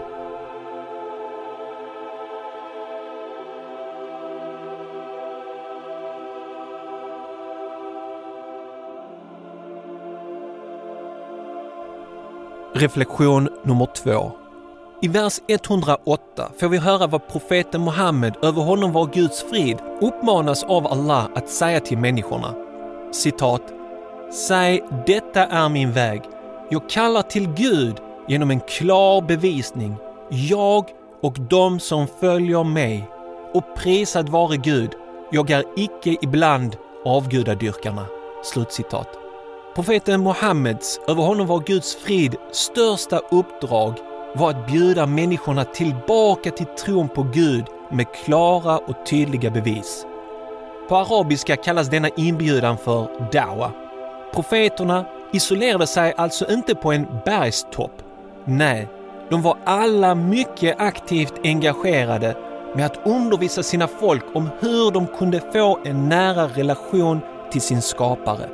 Reflektion 12.75 13.49
nummer 13.63 13.85
två. 13.85 14.31
I 15.01 15.07
vers 15.07 15.39
108 15.47 16.51
får 16.59 16.67
vi 16.67 16.77
höra 16.77 17.07
vad 17.07 17.27
profeten 17.27 17.83
Muhammed, 17.83 18.35
över 18.41 18.61
honom 18.61 18.91
var 18.91 19.05
Guds 19.13 19.43
frid, 19.43 19.77
uppmanas 20.01 20.63
av 20.63 20.87
Allah 20.87 21.29
att 21.35 21.49
säga 21.49 21.79
till 21.79 21.97
människorna. 21.97 22.55
Citat. 23.11 23.82
Säg, 24.33 24.83
detta 25.07 25.45
är 25.45 25.69
min 25.69 25.91
väg. 25.91 26.21
Jag 26.69 26.89
kallar 26.89 27.21
till 27.21 27.47
Gud 27.47 27.97
genom 28.27 28.51
en 28.51 28.59
klar 28.59 29.21
bevisning. 29.21 29.95
Jag 30.29 30.85
och 31.21 31.37
de 31.39 31.79
som 31.79 32.07
följer 32.07 32.63
mig. 32.63 33.09
Och 33.53 33.63
prisad 33.77 34.29
vare 34.29 34.57
Gud, 34.57 34.91
jag 35.31 35.49
är 35.49 35.63
icke 35.75 36.17
ibland 36.21 36.77
avgudadyrkarna. 37.05 38.05
Slutcitat. 38.43 39.07
Profeten 39.75 40.23
Muhammeds, 40.23 40.99
över 41.07 41.23
honom 41.23 41.47
var 41.47 41.59
Guds 41.59 41.95
frid, 41.95 42.35
största 42.51 43.17
uppdrag 43.17 43.93
var 44.35 44.49
att 44.49 44.67
bjuda 44.67 45.05
människorna 45.05 45.63
tillbaka 45.65 46.51
till 46.51 46.65
tron 46.65 47.09
på 47.09 47.23
Gud 47.23 47.65
med 47.91 48.13
klara 48.13 48.77
och 48.77 49.05
tydliga 49.05 49.51
bevis. 49.51 50.05
På 50.89 50.97
arabiska 50.97 51.55
kallas 51.55 51.89
denna 51.89 52.09
inbjudan 52.09 52.77
för 52.77 53.29
dawa. 53.31 53.82
Profeterna 54.33 55.05
isolerade 55.31 55.87
sig 55.87 56.13
alltså 56.17 56.51
inte 56.51 56.75
på 56.75 56.91
en 56.91 57.07
bergstopp. 57.25 58.03
Nej, 58.45 58.87
de 59.29 59.41
var 59.41 59.57
alla 59.65 60.15
mycket 60.15 60.79
aktivt 60.79 61.33
engagerade 61.43 62.37
med 62.75 62.85
att 62.85 63.07
undervisa 63.07 63.63
sina 63.63 63.87
folk 63.87 64.23
om 64.33 64.49
hur 64.59 64.91
de 64.91 65.07
kunde 65.07 65.39
få 65.53 65.79
en 65.85 66.09
nära 66.09 66.47
relation 66.47 67.19
till 67.51 67.61
sin 67.61 67.81
skapare. 67.81 68.49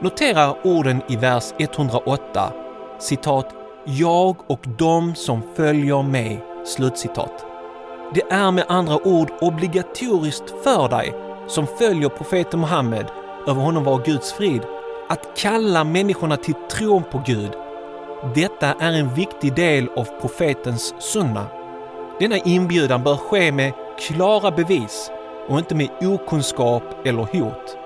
Notera 0.00 0.54
orden 0.64 1.02
i 1.08 1.16
vers 1.16 1.44
108, 1.58 2.52
citat 2.98 3.54
“Jag 3.84 4.36
och 4.46 4.60
de 4.78 5.14
som 5.14 5.42
följer 5.54 6.02
mig”, 6.02 6.44
slutcitat. 6.64 7.46
Det 8.14 8.22
är 8.30 8.50
med 8.50 8.64
andra 8.68 9.06
ord 9.06 9.30
obligatoriskt 9.40 10.54
för 10.62 10.88
dig 10.88 11.14
som 11.46 11.66
följer 11.66 12.08
profeten 12.08 12.60
Muhammed, 12.60 13.06
över 13.48 13.62
honom 13.62 13.84
var 13.84 14.04
Guds 14.04 14.32
frid, 14.32 14.62
att 15.08 15.36
kalla 15.36 15.84
människorna 15.84 16.36
till 16.36 16.54
tron 16.70 17.02
på 17.02 17.22
Gud. 17.26 17.50
Detta 18.34 18.74
är 18.80 18.92
en 18.92 19.14
viktig 19.14 19.54
del 19.54 19.88
av 19.96 20.04
profetens 20.20 20.94
sunna. 20.98 21.46
Denna 22.20 22.36
inbjudan 22.36 23.02
bör 23.02 23.16
ske 23.16 23.52
med 23.52 23.72
klara 23.98 24.50
bevis 24.50 25.10
och 25.48 25.58
inte 25.58 25.74
med 25.74 25.88
okunskap 26.00 26.82
eller 27.04 27.22
hot. 27.22 27.76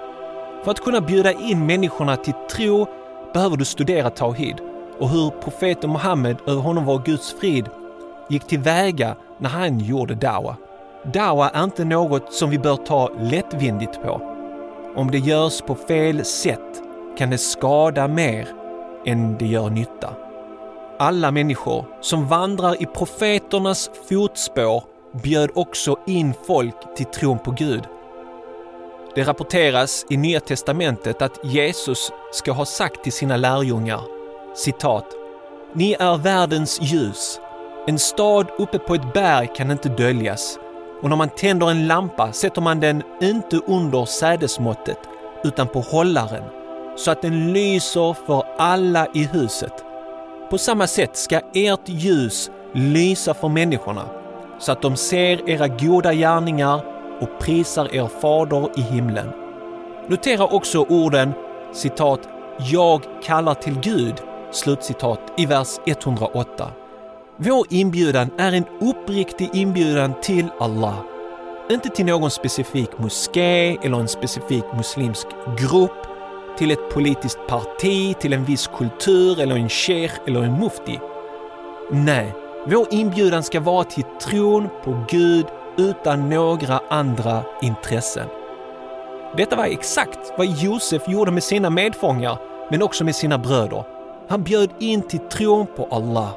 För 0.64 0.70
att 0.70 0.80
kunna 0.80 1.00
bjuda 1.00 1.32
in 1.32 1.66
människorna 1.66 2.16
till 2.16 2.34
tro 2.50 2.86
behöver 3.34 3.56
du 3.56 3.64
studera 3.64 4.10
Tawhid 4.10 4.60
och 4.98 5.08
hur 5.08 5.30
profeten 5.30 5.92
Muhammed, 5.92 6.36
över 6.46 6.62
honom 6.62 6.84
var 6.84 6.98
Guds 6.98 7.32
frid, 7.40 7.68
gick 8.28 8.46
tillväga 8.46 9.16
när 9.38 9.48
han 9.48 9.78
gjorde 9.78 10.14
dawa. 10.14 10.56
Dawa 11.04 11.48
är 11.48 11.64
inte 11.64 11.84
något 11.84 12.32
som 12.32 12.50
vi 12.50 12.58
bör 12.58 12.76
ta 12.76 13.10
lättvindigt 13.20 14.02
på. 14.02 14.20
Om 14.96 15.10
det 15.10 15.18
görs 15.18 15.60
på 15.60 15.74
fel 15.74 16.24
sätt 16.24 16.89
kan 17.20 17.30
det 17.30 17.38
skada 17.38 18.08
mer 18.08 18.48
än 19.06 19.38
det 19.38 19.46
gör 19.46 19.70
nytta. 19.70 20.14
alla 20.98 21.30
människor 21.30 21.84
som 22.00 22.28
vandrar 22.28 22.82
i 22.82 22.86
profeternas 22.86 23.90
fotspår 24.08 24.82
bjöd 25.22 25.50
också 25.54 25.96
in 26.06 26.34
folk 26.46 26.74
till 26.96 27.06
tron 27.06 27.38
på 27.38 27.50
Gud. 27.50 27.82
Det 29.14 29.22
rapporteras 29.22 30.06
i 30.10 30.16
Nya 30.16 30.40
Testamentet 30.40 31.22
att 31.22 31.44
Jesus 31.44 32.12
ska 32.32 32.52
ha 32.52 32.64
sagt 32.64 33.02
till 33.02 33.12
sina 33.12 33.36
lärjungar 33.36 34.00
citat 34.54 35.06
Ni 35.72 35.96
är 35.98 36.16
världens 36.16 36.80
ljus. 36.82 37.40
En 37.86 37.98
stad 37.98 38.46
uppe 38.58 38.78
på 38.78 38.94
ett 38.94 39.12
berg 39.14 39.50
kan 39.56 39.70
inte 39.70 39.88
döljas 39.88 40.58
och 41.02 41.08
när 41.08 41.16
man 41.16 41.28
tänder 41.28 41.70
en 41.70 41.86
lampa 41.86 42.32
sätter 42.32 42.60
man 42.60 42.80
den 42.80 43.02
inte 43.22 43.60
under 43.66 44.04
sädesmåttet 44.04 44.98
utan 45.44 45.68
på 45.68 45.80
hållaren 45.80 46.59
så 46.96 47.10
att 47.10 47.22
den 47.22 47.52
lyser 47.52 48.16
för 48.26 48.44
alla 48.58 49.06
i 49.14 49.24
huset. 49.24 49.84
På 50.50 50.58
samma 50.58 50.86
sätt 50.86 51.16
ska 51.16 51.40
ert 51.54 51.88
ljus 51.88 52.50
lysa 52.74 53.34
för 53.34 53.48
människorna 53.48 54.04
så 54.58 54.72
att 54.72 54.82
de 54.82 54.96
ser 54.96 55.50
era 55.50 55.68
goda 55.68 56.12
gärningar 56.14 56.84
och 57.20 57.38
prisar 57.40 57.94
er 57.94 58.06
fader 58.20 58.68
i 58.76 58.80
himlen. 58.80 59.30
Notera 60.08 60.46
också 60.46 60.86
orden 60.88 61.32
citat 61.72 62.28
”Jag 62.72 63.02
kallar 63.22 63.54
till 63.54 63.80
Gud” 63.80 64.14
slutcitat 64.50 65.20
i 65.36 65.46
vers 65.46 65.68
108. 65.86 66.70
Vår 67.36 67.66
inbjudan 67.70 68.30
är 68.38 68.52
en 68.52 68.64
uppriktig 68.80 69.50
inbjudan 69.52 70.14
till 70.22 70.46
Allah. 70.60 70.94
Inte 71.70 71.88
till 71.88 72.06
någon 72.06 72.30
specifik 72.30 72.98
moské 72.98 73.76
eller 73.82 74.00
en 74.00 74.08
specifik 74.08 74.64
muslimsk 74.76 75.26
grupp, 75.58 75.99
till 76.58 76.70
ett 76.70 76.90
politiskt 76.90 77.38
parti, 77.48 78.16
till 78.18 78.32
en 78.32 78.44
viss 78.44 78.66
kultur 78.66 79.40
eller 79.40 79.56
en 79.56 79.68
sheikh 79.68 80.14
eller 80.26 80.42
en 80.42 80.60
mufti. 80.60 80.98
Nej, 81.90 82.34
vår 82.66 82.86
inbjudan 82.90 83.42
ska 83.42 83.60
vara 83.60 83.84
till 83.84 84.04
tron 84.20 84.68
på 84.84 85.04
Gud 85.08 85.46
utan 85.76 86.28
några 86.28 86.80
andra 86.88 87.42
intressen. 87.62 88.28
Detta 89.36 89.56
var 89.56 89.64
exakt 89.64 90.32
vad 90.38 90.46
Josef 90.46 91.08
gjorde 91.08 91.30
med 91.30 91.42
sina 91.42 91.70
medfångar, 91.70 92.38
men 92.70 92.82
också 92.82 93.04
med 93.04 93.14
sina 93.14 93.38
bröder. 93.38 93.84
Han 94.28 94.42
bjöd 94.42 94.70
in 94.78 95.02
till 95.02 95.20
tron 95.20 95.66
på 95.76 95.88
Allah. 95.90 96.28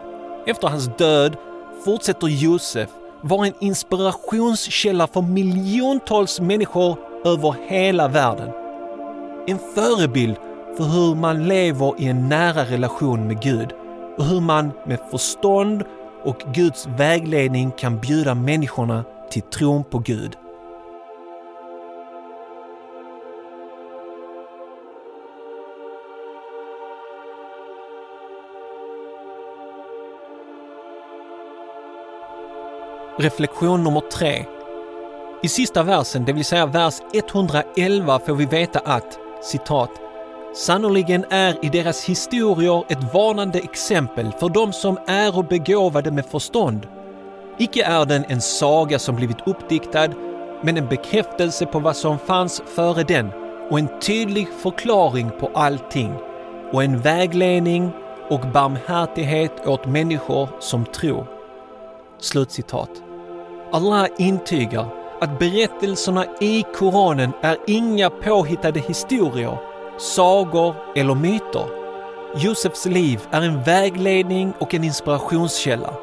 Efter 0.48 0.68
hans 0.68 0.98
död 0.98 1.38
fortsätter 1.86 2.28
Josef 2.28 2.90
vara 3.22 3.48
en 3.48 3.54
inspirationskälla 3.60 5.08
för 5.08 5.22
miljontals 5.22 6.40
människor 6.40 6.98
över 7.26 7.56
hela 7.68 8.08
världen. 8.08 8.63
En 9.48 9.60
förebild 9.76 10.36
för 10.78 10.84
hur 10.84 11.16
man 11.16 11.48
lever 11.48 11.94
i 11.98 12.08
en 12.08 12.30
nära 12.30 12.66
relation 12.66 13.28
med 13.28 13.42
Gud 13.42 13.74
och 14.18 14.26
hur 14.26 14.42
man 14.42 14.72
med 14.86 15.00
förstånd 15.12 15.84
och 16.24 16.38
Guds 16.54 16.88
vägledning 16.88 17.72
kan 17.72 18.00
bjuda 18.00 18.36
människorna 18.36 19.04
till 19.32 19.42
tron 19.42 19.84
på 19.84 20.00
Gud. 20.00 20.38
Reflektion 33.18 33.84
nummer 33.84 34.02
tre. 34.02 34.46
I 35.42 35.48
sista 35.48 35.84
versen, 35.84 36.26
det 36.26 36.34
vill 36.34 36.46
säga 36.46 36.66
vers 36.66 37.02
111, 37.14 38.20
får 38.20 38.36
vi 38.36 38.46
veta 38.46 38.80
att 38.80 39.23
citat 39.44 39.90
Sannoliken 40.56 41.26
är 41.30 41.66
i 41.66 41.70
deras 41.70 42.06
historier 42.06 42.84
ett 42.90 43.14
varnande 43.14 43.60
exempel 43.60 44.32
för 44.40 44.50
de 44.50 44.74
som 44.74 44.98
är 45.08 45.38
och 45.38 45.46
begåvade 45.46 46.12
med 46.12 46.26
förstånd. 46.26 46.88
Icke 47.58 47.84
är 47.84 48.06
den 48.06 48.26
en 48.28 48.42
saga 48.42 49.00
som 49.00 49.16
blivit 49.16 49.48
uppdiktad, 49.48 50.08
men 50.62 50.78
en 50.78 50.88
bekräftelse 50.88 51.66
på 51.66 51.80
vad 51.80 51.96
som 51.96 52.20
fanns 52.20 52.62
före 52.76 53.04
den 53.04 53.32
och 53.70 53.80
en 53.80 54.00
tydlig 54.00 54.48
förklaring 54.62 55.32
på 55.40 55.52
allting 55.54 56.14
och 56.72 56.84
en 56.84 57.00
vägledning 57.00 57.92
och 58.30 58.40
barmhärtighet 58.40 59.68
åt 59.68 59.86
människor 59.86 60.50
som 60.60 60.86
tror. 60.86 61.28
Slutcitat. 62.20 62.90
Allah 63.72 64.08
intygar 64.18 65.03
att 65.24 65.40
berättelserna 65.40 66.26
i 66.40 66.64
Koranen 66.76 67.32
är 67.42 67.58
inga 67.68 68.10
påhittade 68.10 68.80
historier, 68.80 69.58
sagor 69.98 70.76
eller 70.96 71.16
myter. 71.16 71.66
Josefs 72.38 72.86
liv 72.86 73.22
är 73.32 73.42
en 73.42 73.64
vägledning 73.64 74.54
och 74.60 74.74
en 74.74 74.84
inspirationskälla. 74.84 75.94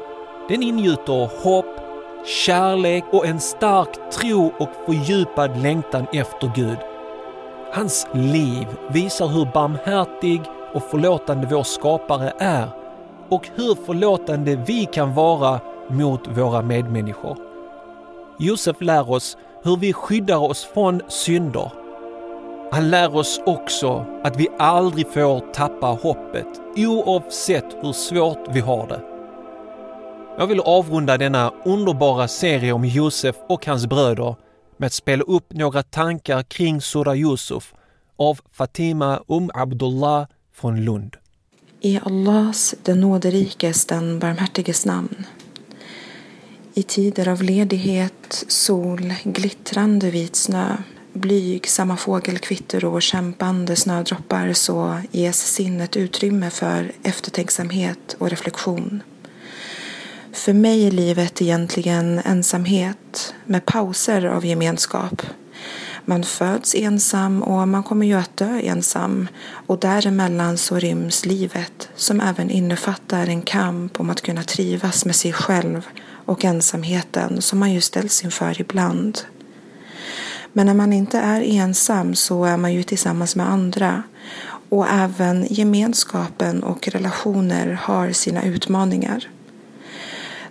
Den 0.49 0.63
ingjuter 0.63 1.43
hopp, 1.43 1.65
kärlek 2.45 3.03
och 3.11 3.25
en 3.25 3.39
stark 3.39 4.11
tro 4.11 4.51
och 4.59 4.69
fördjupad 4.85 5.61
längtan 5.61 6.05
efter 6.13 6.51
Gud. 6.55 6.77
Hans 7.73 8.07
liv 8.13 8.67
visar 8.89 9.27
hur 9.27 9.45
barmhärtig 9.53 10.41
och 10.73 10.83
förlåtande 10.83 11.47
vår 11.47 11.63
skapare 11.63 12.33
är 12.37 12.67
och 13.29 13.49
hur 13.55 13.85
förlåtande 13.85 14.55
vi 14.55 14.85
kan 14.85 15.13
vara 15.13 15.59
mot 15.89 16.27
våra 16.27 16.61
medmänniskor. 16.61 17.50
Josef 18.41 18.81
lär 18.81 19.11
oss 19.11 19.37
hur 19.63 19.77
vi 19.77 19.93
skyddar 19.93 20.37
oss 20.37 20.63
från 20.73 21.01
synder. 21.07 21.71
Han 22.71 22.89
lär 22.89 23.15
oss 23.15 23.39
också 23.45 24.05
att 24.23 24.35
vi 24.35 24.47
aldrig 24.59 25.07
får 25.13 25.53
tappa 25.53 25.87
hoppet 25.87 26.47
oavsett 26.75 27.65
hur 27.81 27.93
svårt 27.93 28.47
vi 28.53 28.59
har 28.59 28.87
det. 28.87 29.01
Jag 30.37 30.47
vill 30.47 30.59
avrunda 30.59 31.17
denna 31.17 31.51
underbara 31.65 32.27
serie 32.27 32.71
om 32.71 32.85
Josef 32.85 33.35
och 33.49 33.65
hans 33.65 33.87
bröder 33.87 34.35
med 34.77 34.87
att 34.87 34.93
spela 34.93 35.23
upp 35.23 35.53
några 35.53 35.83
tankar 35.83 36.43
kring 36.43 36.81
Sura 36.81 37.15
Yusuf 37.15 37.73
av 38.17 38.39
Fatima 38.51 39.23
Um 39.27 39.51
Abdullah 39.53 40.27
från 40.53 40.85
Lund. 40.85 41.15
I 41.81 41.99
Allahs, 42.03 42.75
den 42.83 43.01
nåderikes, 43.01 43.85
den 43.85 44.19
barmhärtiges 44.19 44.85
namn. 44.85 45.25
I 46.73 46.83
tider 46.83 47.27
av 47.27 47.43
ledighet, 47.43 48.45
sol, 48.47 49.13
glittrande 49.23 50.09
vit 50.09 50.35
snö, 50.35 50.77
blygsamma 51.13 51.97
fågelkvitter 51.97 52.85
och 52.85 53.01
kämpande 53.01 53.75
snödroppar 53.75 54.53
så 54.53 55.01
ges 55.11 55.53
sinnet 55.53 55.97
utrymme 55.97 56.49
för 56.49 56.91
eftertänksamhet 57.03 58.15
och 58.17 58.29
reflektion. 58.29 59.03
För 60.33 60.53
mig 60.53 60.87
är 60.87 60.91
livet 60.91 61.41
egentligen 61.41 62.19
ensamhet 62.25 63.33
med 63.45 63.65
pauser 63.65 64.25
av 64.25 64.45
gemenskap. 64.45 65.21
Man 66.05 66.23
föds 66.23 66.75
ensam 66.75 67.43
och 67.43 67.67
man 67.67 67.83
kommer 67.83 68.05
ju 68.05 68.13
att 68.13 68.37
dö 68.37 68.59
ensam 68.59 69.27
och 69.67 69.79
däremellan 69.79 70.57
så 70.57 70.79
ryms 70.79 71.25
livet 71.25 71.89
som 71.95 72.21
även 72.21 72.49
innefattar 72.49 73.27
en 73.27 73.41
kamp 73.41 73.99
om 73.99 74.09
att 74.09 74.21
kunna 74.21 74.43
trivas 74.43 75.05
med 75.05 75.15
sig 75.15 75.33
själv 75.33 75.87
och 76.25 76.45
ensamheten 76.45 77.41
som 77.41 77.59
man 77.59 77.73
ju 77.73 77.81
ställs 77.81 78.23
inför 78.23 78.61
ibland. 78.61 79.19
Men 80.53 80.65
när 80.65 80.73
man 80.73 80.93
inte 80.93 81.19
är 81.19 81.41
ensam 81.41 82.15
så 82.15 82.45
är 82.45 82.57
man 82.57 82.73
ju 82.73 82.83
tillsammans 82.83 83.35
med 83.35 83.49
andra 83.49 84.03
och 84.69 84.87
även 84.89 85.47
gemenskapen 85.49 86.63
och 86.63 86.87
relationer 86.87 87.79
har 87.81 88.11
sina 88.11 88.43
utmaningar. 88.43 89.27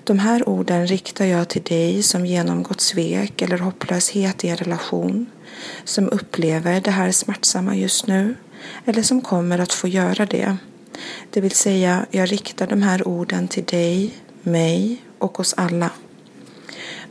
De 0.04 0.18
här 0.18 0.48
orden 0.48 0.87
riktar 0.87 1.24
jag 1.24 1.48
till 1.48 1.62
dig 1.62 2.02
som 2.02 2.26
genomgått 2.26 2.80
svek 2.80 3.42
eller 3.42 3.59
hopplöshet 3.59 4.44
i 4.44 4.48
en 4.48 4.56
relation, 4.56 5.26
som 5.85 6.09
upplever 6.09 6.80
det 6.80 6.90
här 6.90 7.12
smärtsamma 7.12 7.76
just 7.76 8.06
nu 8.06 8.35
eller 8.85 9.02
som 9.02 9.20
kommer 9.20 9.59
att 9.59 9.72
få 9.72 9.88
göra 9.88 10.26
det. 10.26 10.56
Det 11.30 11.40
vill 11.40 11.50
säga, 11.50 12.06
jag 12.11 12.33
riktar 12.33 12.66
de 12.66 12.83
här 12.83 13.09
orden 13.09 13.48
till 13.48 13.64
dig, 13.64 14.14
mig 14.42 15.02
och 15.20 15.40
oss 15.40 15.54
alla. 15.56 15.90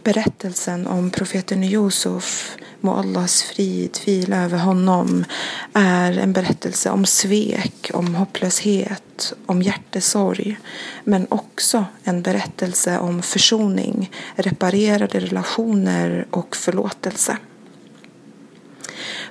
Berättelsen 0.03 0.87
om 0.87 1.09
profeten 1.09 1.63
Josef, 1.63 2.57
må 2.81 2.93
Allahs 2.93 3.43
frid 3.43 3.99
vila 4.05 4.43
över 4.43 4.57
honom, 4.57 5.25
är 5.73 6.17
en 6.17 6.33
berättelse 6.33 6.89
om 6.89 7.05
svek, 7.05 7.91
om 7.93 8.15
hopplöshet, 8.15 9.33
om 9.45 9.61
hjärtesorg, 9.61 10.59
men 11.03 11.27
också 11.29 11.85
en 12.03 12.21
berättelse 12.21 12.99
om 12.99 13.21
försoning, 13.21 14.11
reparerade 14.35 15.19
relationer 15.19 16.27
och 16.31 16.55
förlåtelse. 16.55 17.37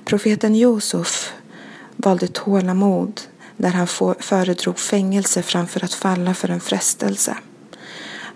Profeten 0.04 0.54
Josef 0.54 1.32
valde 1.96 2.28
tålamod 2.28 3.20
när 3.56 3.70
han 3.70 3.86
föredrog 4.18 4.78
fängelse 4.78 5.42
framför 5.42 5.84
att 5.84 5.94
falla 5.94 6.34
för 6.34 6.48
en 6.48 6.60
frestelse. 6.60 7.36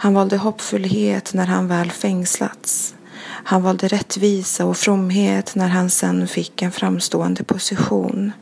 Han 0.02 0.14
valde 0.14 0.36
hoppfullhet 0.36 1.34
när 1.34 1.46
han 1.46 1.68
väl 1.68 1.90
fängslats. 1.90 2.94
Han 3.24 3.62
valde 3.62 3.88
rättvisa 3.88 4.64
och 4.64 4.76
fromhet 4.76 5.54
när 5.54 5.68
han 5.68 5.90
sen 5.90 6.28
fick 6.28 6.62
en 6.62 6.72
framstående 6.72 7.44
position. 7.44 8.32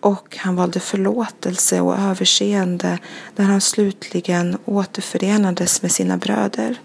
och 0.00 0.36
han 0.40 0.56
valde 0.56 0.80
förlåtelse 0.80 1.80
och 1.80 1.98
överseende 1.98 2.98
när 3.36 3.44
han 3.44 3.60
slutligen 3.60 4.58
återförenades 4.64 5.82
med 5.82 5.92
sina 5.92 6.16
bröder. 6.16 6.76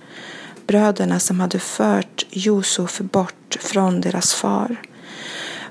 Bröderna 0.68 1.20
som 1.20 1.40
hade 1.40 1.60
fört 1.60 2.26
Josef 2.30 3.00
bort 3.00 3.58
från 3.60 4.02
deras 4.02 4.34
far. 4.34 4.82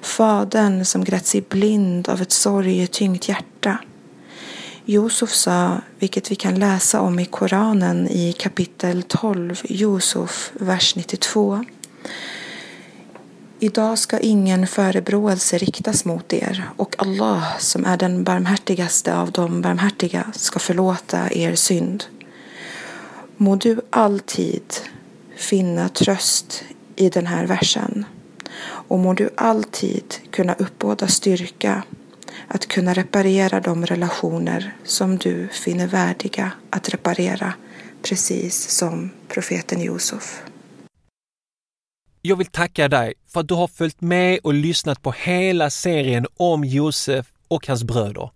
Fadern 0.02 0.84
som 0.84 1.04
grät 1.04 1.26
sig 1.26 1.40
blind 1.48 2.08
av 2.08 2.22
ett 2.22 2.32
sorgetyngt 2.32 3.28
hjärta. 3.28 3.78
Josef 4.86 5.30
sa, 5.30 5.80
vilket 5.98 6.30
vi 6.30 6.34
kan 6.34 6.54
läsa 6.54 7.00
om 7.00 7.18
i 7.18 7.24
Koranen 7.24 8.08
i 8.08 8.32
kapitel 8.32 9.02
12, 9.02 9.62
Josef, 9.64 10.52
vers 10.54 10.96
92. 10.96 11.64
Idag 13.58 13.98
ska 13.98 14.18
ingen 14.18 14.66
förebråelse 14.66 15.58
riktas 15.58 16.04
mot 16.04 16.32
er 16.32 16.70
och 16.76 16.94
Allah 16.98 17.58
som 17.58 17.84
är 17.84 17.96
den 17.96 18.24
barmhärtigaste 18.24 19.16
av 19.16 19.30
de 19.32 19.60
barmhärtiga 19.62 20.32
ska 20.32 20.58
förlåta 20.58 21.32
er 21.32 21.54
synd. 21.54 22.04
Må 23.36 23.56
du 23.56 23.80
alltid 23.90 24.74
finna 25.36 25.88
tröst 25.88 26.64
i 26.96 27.08
den 27.08 27.26
här 27.26 27.46
versen 27.46 28.04
och 28.64 28.98
må 28.98 29.14
du 29.14 29.30
alltid 29.36 30.14
kunna 30.30 30.54
uppbåda 30.54 31.08
styrka 31.08 31.82
att 32.48 32.68
kunna 32.68 32.94
reparera 32.94 33.60
de 33.60 33.86
relationer 33.86 34.76
som 34.84 35.16
du 35.18 35.48
finner 35.48 35.86
värdiga 35.86 36.52
att 36.70 36.88
reparera 36.88 37.54
precis 38.02 38.70
som 38.70 39.10
profeten 39.28 39.80
Josef. 39.80 40.42
Jag 42.22 42.36
vill 42.36 42.46
tacka 42.46 42.88
dig 42.88 43.14
för 43.26 43.40
att 43.40 43.48
du 43.48 43.54
har 43.54 43.68
följt 43.68 44.00
med 44.00 44.38
och 44.42 44.54
lyssnat 44.54 45.02
på 45.02 45.12
hela 45.12 45.70
serien 45.70 46.26
om 46.36 46.64
Josef 46.64 47.26
och 47.48 47.66
hans 47.66 47.84
bröder. 47.84 48.30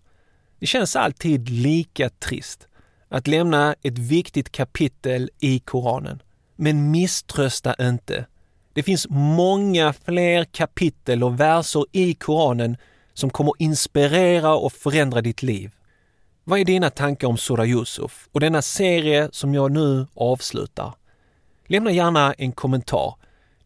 Det 0.59 0.67
känns 0.67 0.97
alltid 0.97 1.49
lika 1.49 2.09
trist 2.09 2.69
att 3.09 3.27
lämna 3.27 3.75
ett 3.83 3.99
viktigt 3.99 4.53
kapitel 4.53 5.31
i 5.41 5.59
Koranen. 5.59 6.23
Men 6.57 6.91
misströsta 6.91 7.75
inte. 7.81 8.27
Det 8.73 8.83
finns 8.83 9.07
många 9.11 9.93
fler 9.93 10.45
kapitel 10.45 11.25
och 11.25 11.41
verser 11.41 11.85
i 11.93 12.15
Koranen 12.15 12.77
som 13.19 13.31
kommer 13.31 13.53
inspirera 13.59 14.55
och 14.55 14.73
förändra 14.73 15.21
ditt 15.21 15.43
liv. 15.43 15.71
Vad 16.45 16.61
är 16.61 16.65
dina 16.65 16.91
tankar 16.91 17.29
om 17.29 17.37
Sura 17.37 17.67
Yusuf 17.67 18.29
och 18.33 18.41
denna 18.41 18.63
serie 18.63 19.29
som 19.33 19.55
jag 19.55 19.73
nu 19.73 20.07
avslutar? 20.15 20.95
Lämna 21.67 21.91
gärna 21.91 22.33
en 22.33 22.53
kommentar 22.53 23.15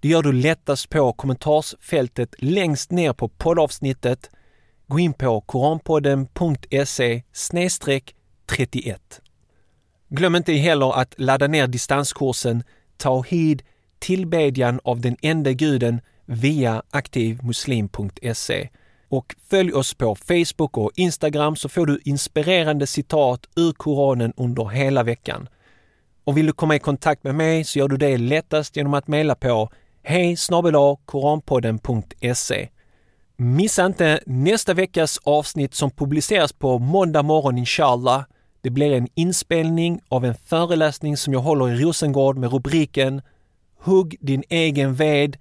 det 0.00 0.08
gör 0.08 0.22
du 0.22 0.32
lättast 0.32 0.88
på 0.88 1.12
kommentarsfältet 1.12 2.34
längst 2.38 2.90
ner 2.90 3.12
på 3.12 3.28
poddavsnittet. 3.28 4.30
Gå 4.86 4.98
in 4.98 5.12
på 5.12 5.40
koranpodden.se 5.40 7.22
31. 8.46 9.20
Glöm 10.08 10.36
inte 10.36 10.52
heller 10.52 11.00
att 11.00 11.14
ladda 11.18 11.46
ner 11.46 11.66
distanskursen 11.66 12.62
Tawhid, 12.96 13.62
tillbedjan 13.98 14.80
av 14.84 15.00
den 15.00 15.16
enda 15.22 15.52
guden 15.52 16.00
via 16.26 16.82
aktivmuslim.se 16.90 18.68
och 19.12 19.34
följ 19.50 19.72
oss 19.72 19.94
på 19.94 20.14
Facebook 20.14 20.78
och 20.78 20.90
Instagram 20.94 21.56
så 21.56 21.68
får 21.68 21.86
du 21.86 22.00
inspirerande 22.04 22.86
citat 22.86 23.46
ur 23.56 23.72
Koranen 23.72 24.32
under 24.36 24.68
hela 24.68 25.02
veckan. 25.02 25.48
Och 26.24 26.36
vill 26.36 26.46
du 26.46 26.52
komma 26.52 26.76
i 26.76 26.78
kontakt 26.78 27.24
med 27.24 27.34
mig 27.34 27.64
så 27.64 27.78
gör 27.78 27.88
du 27.88 27.96
det 27.96 28.18
lättast 28.18 28.76
genom 28.76 28.94
att 28.94 29.08
mejla 29.08 29.34
på 29.34 29.70
hej 30.02 30.36
koranpodden.se. 31.04 32.68
Missa 33.36 33.86
inte 33.86 34.20
nästa 34.26 34.74
veckas 34.74 35.18
avsnitt 35.22 35.74
som 35.74 35.90
publiceras 35.90 36.52
på 36.52 36.78
måndag 36.78 37.22
morgon 37.22 37.58
inshallah. 37.58 38.24
Det 38.60 38.70
blir 38.70 38.92
en 38.92 39.08
inspelning 39.14 40.00
av 40.08 40.24
en 40.24 40.34
föreläsning 40.34 41.16
som 41.16 41.32
jag 41.32 41.40
håller 41.40 41.70
i 41.70 41.84
Rosengård 41.84 42.36
med 42.36 42.52
rubriken 42.52 43.22
Hugg 43.78 44.16
din 44.20 44.42
egen 44.48 44.94
ved, 44.94 45.36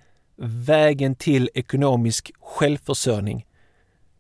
vägen 0.67 1.15
till 1.15 1.49
ekonomisk 1.53 2.31
självförsörjning. 2.39 3.45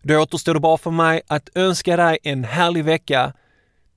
Då 0.01 0.17
återstår 0.17 0.53
det 0.53 0.59
bara 0.59 0.77
för 0.77 0.91
mig 0.91 1.21
att 1.27 1.49
önska 1.55 1.97
dig 1.97 2.17
en 2.23 2.43
härlig 2.43 2.85
vecka. 2.85 3.33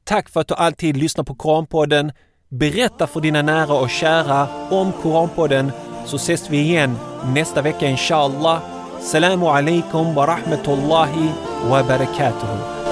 Tack 0.05 0.29
för 0.29 0.41
att 0.41 0.49
du 0.49 0.55
alltid 0.55 0.97
lyssnar 0.97 1.25
på 1.25 1.35
Koranpodden. 1.35 2.13
Berätta 2.49 3.07
för 3.07 3.21
dina 3.21 3.43
nära 3.43 3.75
och 3.75 3.91
kära 3.91 4.49
om 4.71 4.93
Koranpodden 4.93 5.73
så 6.07 6.17
ses 6.17 6.51
vi 6.51 6.59
igen 6.59 6.97
nästa 7.35 7.63
vecka 7.63 7.87
inshallah. 7.87 8.63
Salamu 9.01 9.47
alaikum 9.47 10.15
wa 10.15 10.27
rahmatullahi 10.27 11.33
wa 11.71 11.83
barakatuhu. 11.83 12.84